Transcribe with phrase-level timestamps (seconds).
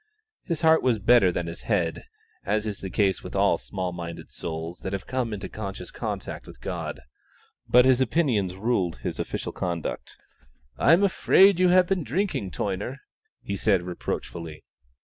[0.45, 2.05] His heart was better than his head,
[2.43, 6.47] as is the case with all small minded souls that have come into conscious contact
[6.47, 7.01] with God,
[7.69, 10.17] but his opinions ruled his official conduct.
[10.75, 12.97] "I am afraid you have been drinking, Toyner,"
[13.43, 14.63] he said reproachfully.